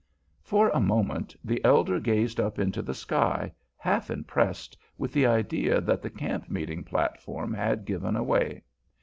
[0.41, 5.79] For a moment the elder gazed up into the sky, half impressed with the idea
[5.79, 8.63] that the camp meeting platform had given way.